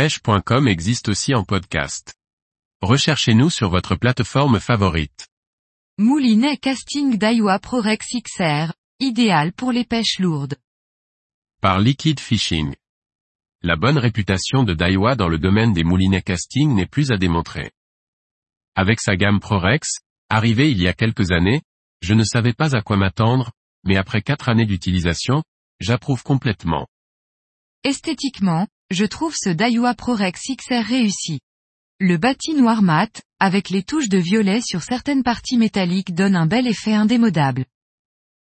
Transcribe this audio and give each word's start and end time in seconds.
pêche.com 0.00 0.66
existe 0.66 1.10
aussi 1.10 1.34
en 1.34 1.44
podcast. 1.44 2.14
Recherchez-nous 2.80 3.50
sur 3.50 3.68
votre 3.68 3.96
plateforme 3.96 4.58
favorite. 4.58 5.28
Moulinet 5.98 6.56
casting 6.56 7.18
Daiwa 7.18 7.58
Prorex 7.58 8.06
XR, 8.14 8.72
idéal 8.98 9.52
pour 9.52 9.72
les 9.72 9.84
pêches 9.84 10.18
lourdes. 10.18 10.56
Par 11.60 11.80
Liquid 11.80 12.18
Fishing. 12.18 12.74
La 13.60 13.76
bonne 13.76 13.98
réputation 13.98 14.62
de 14.64 14.72
Daiwa 14.72 15.16
dans 15.16 15.28
le 15.28 15.36
domaine 15.36 15.74
des 15.74 15.84
moulinets 15.84 16.22
casting 16.22 16.74
n'est 16.74 16.86
plus 16.86 17.12
à 17.12 17.18
démontrer. 17.18 17.70
Avec 18.74 19.02
sa 19.02 19.16
gamme 19.16 19.38
Prorex, 19.38 19.98
arrivée 20.30 20.70
il 20.70 20.80
y 20.80 20.88
a 20.88 20.94
quelques 20.94 21.30
années, 21.30 21.60
je 22.00 22.14
ne 22.14 22.24
savais 22.24 22.54
pas 22.54 22.74
à 22.74 22.80
quoi 22.80 22.96
m'attendre, 22.96 23.52
mais 23.84 23.98
après 23.98 24.22
quatre 24.22 24.48
années 24.48 24.64
d'utilisation, 24.64 25.42
j'approuve 25.78 26.22
complètement. 26.22 26.86
Esthétiquement, 27.84 28.66
je 28.90 29.04
trouve 29.04 29.34
ce 29.36 29.50
Daiwa 29.50 29.94
Prorex 29.94 30.40
XR 30.56 30.84
réussi. 30.84 31.40
Le 32.00 32.16
bâti 32.16 32.54
noir 32.54 32.82
mat, 32.82 33.22
avec 33.38 33.70
les 33.70 33.82
touches 33.82 34.08
de 34.08 34.18
violet 34.18 34.60
sur 34.60 34.82
certaines 34.82 35.22
parties 35.22 35.58
métalliques 35.58 36.14
donne 36.14 36.34
un 36.34 36.46
bel 36.46 36.66
effet 36.66 36.94
indémodable. 36.94 37.66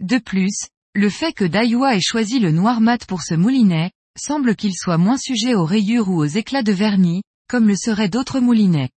De 0.00 0.18
plus, 0.18 0.68
le 0.94 1.10
fait 1.10 1.32
que 1.32 1.44
Daiwa 1.44 1.96
ait 1.96 2.00
choisi 2.00 2.38
le 2.38 2.52
noir 2.52 2.80
mat 2.80 3.04
pour 3.06 3.22
ce 3.22 3.34
moulinet, 3.34 3.90
semble 4.18 4.54
qu'il 4.54 4.74
soit 4.74 4.98
moins 4.98 5.16
sujet 5.16 5.54
aux 5.54 5.64
rayures 5.64 6.08
ou 6.08 6.16
aux 6.16 6.26
éclats 6.26 6.62
de 6.62 6.72
vernis, 6.72 7.22
comme 7.48 7.66
le 7.66 7.76
seraient 7.76 8.08
d'autres 8.08 8.40
moulinets. 8.40 8.90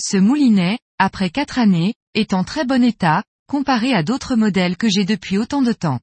Ce 0.00 0.16
moulinet, 0.16 0.78
après 0.98 1.30
quatre 1.30 1.58
années, 1.58 1.94
est 2.14 2.34
en 2.34 2.42
très 2.42 2.64
bon 2.64 2.82
état, 2.82 3.22
comparé 3.46 3.92
à 3.92 4.02
d'autres 4.02 4.36
modèles 4.36 4.76
que 4.76 4.88
j'ai 4.88 5.04
depuis 5.04 5.38
autant 5.38 5.62
de 5.62 5.72
temps. 5.72 6.00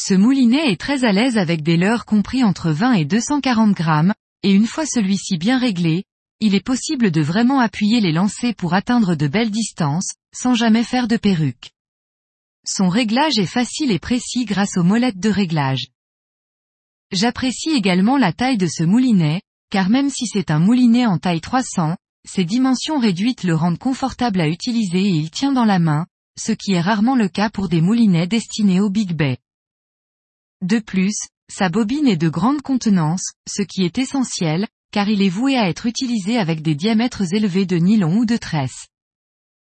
Ce 0.00 0.14
moulinet 0.14 0.70
est 0.70 0.80
très 0.80 1.02
à 1.02 1.10
l'aise 1.10 1.38
avec 1.38 1.64
des 1.64 1.76
leurres 1.76 2.04
compris 2.04 2.44
entre 2.44 2.70
20 2.70 2.92
et 2.92 3.04
240 3.04 3.72
grammes, 3.72 4.14
et 4.44 4.52
une 4.52 4.68
fois 4.68 4.86
celui-ci 4.86 5.38
bien 5.38 5.58
réglé, 5.58 6.04
il 6.38 6.54
est 6.54 6.64
possible 6.64 7.10
de 7.10 7.20
vraiment 7.20 7.58
appuyer 7.58 8.00
les 8.00 8.12
lancers 8.12 8.54
pour 8.54 8.74
atteindre 8.74 9.16
de 9.16 9.26
belles 9.26 9.50
distances, 9.50 10.12
sans 10.32 10.54
jamais 10.54 10.84
faire 10.84 11.08
de 11.08 11.16
perruque. 11.16 11.72
Son 12.64 12.88
réglage 12.88 13.38
est 13.38 13.44
facile 13.44 13.90
et 13.90 13.98
précis 13.98 14.44
grâce 14.44 14.76
aux 14.76 14.84
molettes 14.84 15.18
de 15.18 15.30
réglage. 15.30 15.88
J'apprécie 17.10 17.70
également 17.70 18.18
la 18.18 18.32
taille 18.32 18.56
de 18.56 18.68
ce 18.68 18.84
moulinet, 18.84 19.42
car 19.68 19.90
même 19.90 20.10
si 20.10 20.28
c'est 20.28 20.52
un 20.52 20.60
moulinet 20.60 21.06
en 21.06 21.18
taille 21.18 21.40
300, 21.40 21.96
ses 22.24 22.44
dimensions 22.44 23.00
réduites 23.00 23.42
le 23.42 23.56
rendent 23.56 23.80
confortable 23.80 24.40
à 24.40 24.46
utiliser 24.46 25.00
et 25.00 25.16
il 25.16 25.32
tient 25.32 25.52
dans 25.52 25.64
la 25.64 25.80
main, 25.80 26.06
ce 26.38 26.52
qui 26.52 26.74
est 26.74 26.80
rarement 26.80 27.16
le 27.16 27.28
cas 27.28 27.50
pour 27.50 27.68
des 27.68 27.80
moulinets 27.80 28.28
destinés 28.28 28.80
au 28.80 28.90
Big 28.90 29.12
Bay. 29.12 29.38
De 30.62 30.80
plus, 30.80 31.16
sa 31.48 31.68
bobine 31.68 32.08
est 32.08 32.16
de 32.16 32.28
grande 32.28 32.62
contenance, 32.62 33.32
ce 33.48 33.62
qui 33.62 33.84
est 33.84 33.98
essentiel, 33.98 34.66
car 34.90 35.08
il 35.08 35.22
est 35.22 35.28
voué 35.28 35.56
à 35.56 35.68
être 35.68 35.86
utilisé 35.86 36.36
avec 36.36 36.62
des 36.62 36.74
diamètres 36.74 37.32
élevés 37.32 37.66
de 37.66 37.76
nylon 37.76 38.16
ou 38.16 38.26
de 38.26 38.36
tresse. 38.36 38.88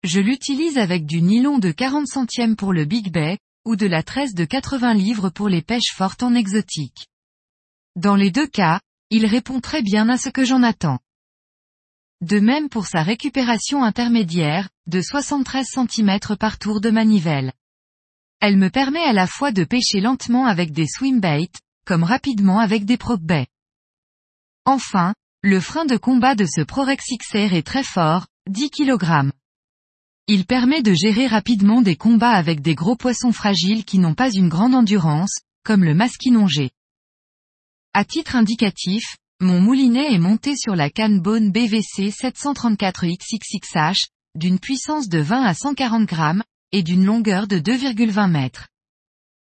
Je 0.03 0.21
l'utilise 0.21 0.77
avec 0.77 1.07
du 1.07 1.23
nylon 1.23 1.59
de 1.59 1.71
40 1.71 2.07
centièmes 2.07 2.57
pour 2.57 2.73
le 2.75 2.85
Big 2.85 3.11
Bay, 3.11 3.39
ou 3.65 3.77
de 3.77 3.87
la 3.87 4.03
tresse 4.03 4.35
de 4.35 4.45
80 4.45 4.93
livres 4.93 5.31
pour 5.31 5.49
les 5.49 5.63
pêches 5.63 5.95
fortes 5.95 6.23
en 6.23 6.35
exotique. 6.35 7.07
Dans 7.97 8.17
les 8.17 8.31
deux 8.31 8.47
cas, 8.47 8.81
il 9.09 9.25
répond 9.25 9.61
très 9.61 9.81
bien 9.81 10.09
à 10.11 10.19
ce 10.19 10.29
que 10.29 10.45
j'en 10.45 10.63
attends. 10.63 10.99
De 12.21 12.41
même 12.41 12.69
pour 12.69 12.87
sa 12.87 13.03
récupération 13.03 13.83
intermédiaire, 13.83 14.69
de 14.87 15.01
73 15.01 15.67
cm 15.67 16.19
par 16.39 16.59
tour 16.59 16.81
de 16.81 16.91
manivelle. 16.91 17.53
Elle 18.41 18.57
me 18.57 18.71
permet 18.71 19.03
à 19.03 19.13
la 19.13 19.27
fois 19.27 19.53
de 19.53 19.65
pêcher 19.65 20.01
lentement 20.01 20.47
avec 20.47 20.73
des 20.73 20.87
swimbaits, 20.87 21.59
comme 21.87 22.05
rapidement 22.05 22.59
avec 22.59 22.85
des 22.85 22.97
propbait. 22.97 23.47
Enfin, 24.65 25.15
le 25.43 25.61
frein 25.61 25.85
de 25.85 25.97
combat 25.97 26.35
de 26.35 26.47
ce 26.47 26.63
Prorex 26.63 27.05
XR 27.19 27.55
est 27.55 27.67
très 27.67 27.85
fort, 27.85 28.27
10 28.49 28.71
kg. 28.71 29.31
Il 30.27 30.47
permet 30.47 30.81
de 30.81 30.95
gérer 30.95 31.27
rapidement 31.27 31.83
des 31.83 31.97
combats 31.97 32.31
avec 32.31 32.63
des 32.63 32.75
gros 32.75 32.97
poissons 32.97 33.33
fragiles 33.33 33.85
qui 33.85 33.99
n'ont 33.99 34.15
pas 34.15 34.31
une 34.31 34.49
grande 34.49 34.75
endurance, 34.75 35.35
comme 35.65 35.85
le 35.85 35.95
masquinongé. 35.95 36.71
À 37.93 38.05
titre 38.05 38.35
indicatif, 38.35 39.17
mon 39.41 39.61
moulinet 39.61 40.15
est 40.15 40.19
monté 40.19 40.57
sur 40.57 40.75
la 40.75 40.89
canne 40.89 41.21
Bone 41.21 41.53
BVC 41.53 42.09
734XXXH, 42.09 44.07
d'une 44.35 44.59
puissance 44.59 45.09
de 45.09 45.19
20 45.19 45.43
à 45.43 45.53
140 45.53 46.07
grammes, 46.07 46.43
et 46.75 46.83
d'une 46.83 47.05
longueur 47.05 47.47
de 47.47 47.61
2,20 47.61 48.29
mètres. 48.29 48.67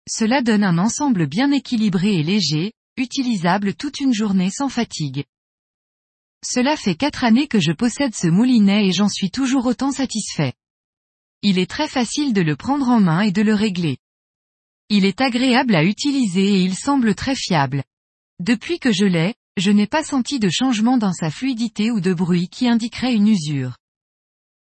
Cela 0.10 0.42
donne 0.42 0.64
un 0.64 0.78
ensemble 0.78 1.28
bien 1.28 1.52
équilibré 1.52 2.16
et 2.16 2.24
léger, 2.24 2.72
utilisable 2.96 3.76
toute 3.76 4.00
une 4.00 4.14
journée 4.14 4.50
sans 4.50 4.70
fatigue. 4.70 5.26
Cela 6.46 6.78
fait 6.78 6.96
quatre 6.96 7.26
années 7.26 7.50
que 7.50 7.60
je 7.60 7.74
possède 7.74 8.16
ce 8.16 8.28
moulinet 8.28 8.88
et 8.88 8.94
j'en 8.94 9.10
suis 9.10 9.32
toujours 9.32 9.66
autant 9.66 9.92
satisfait. 9.92 10.54
Il 11.42 11.60
est 11.60 11.70
très 11.70 11.90
facile 11.90 12.32
de 12.32 12.40
le 12.40 12.56
prendre 12.56 12.88
en 12.88 13.02
main 13.02 13.20
et 13.20 13.34
de 13.34 13.42
le 13.42 13.54
régler. 13.54 13.98
Il 14.88 15.04
est 15.04 15.20
agréable 15.20 15.76
à 15.76 15.84
utiliser 15.84 16.54
et 16.54 16.62
il 16.62 16.74
semble 16.74 17.16
très 17.16 17.36
fiable. 17.36 17.84
Depuis 18.40 18.80
que 18.80 18.94
je 18.94 19.04
l'ai, 19.04 19.36
je 19.58 19.72
n'ai 19.72 19.88
pas 19.88 20.06
senti 20.06 20.40
de 20.40 20.50
changement 20.50 20.98
dans 20.98 21.12
sa 21.12 21.30
fluidité 21.32 21.92
ou 21.92 22.00
de 22.00 22.14
bruit 22.14 22.48
qui 22.48 22.70
indiquerait 22.70 23.14
une 23.14 23.28
usure. 23.28 23.76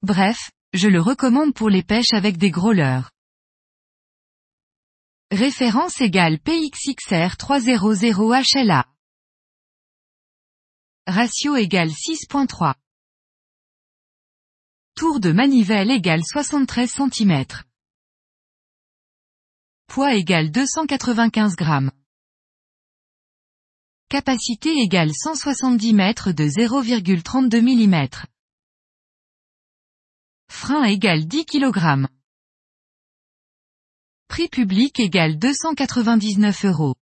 Bref, 0.03 0.51
je 0.73 0.87
le 0.87 0.99
recommande 0.99 1.53
pour 1.53 1.69
les 1.69 1.83
pêches 1.83 2.13
avec 2.13 2.37
des 2.37 2.49
gros 2.49 2.73
leurres. 2.73 3.11
Référence 5.31 6.01
égale 6.01 6.39
PXXR 6.39 7.37
300 7.37 7.65
HLA. 8.55 8.85
Ratio 11.05 11.55
égale 11.55 11.89
6.3. 11.89 12.75
Tour 14.95 15.19
de 15.19 15.31
manivelle 15.31 15.91
égale 15.91 16.23
73 16.23 16.89
cm. 16.89 17.45
Poids 19.87 20.15
égale 20.15 20.51
295 20.51 21.55
grammes. 21.55 21.91
Capacité 24.09 24.71
égale 24.81 25.11
170 25.13 25.93
mètres 25.93 26.31
de 26.31 26.45
0,32 26.45 27.61
mm. 27.61 28.32
Frein 30.55 30.83
égale 30.83 31.25
10 31.25 31.45
kg. 31.45 32.07
Prix 34.29 34.47
public 34.49 34.99
égale 34.99 35.37
299 35.37 36.65
euros. 36.65 36.95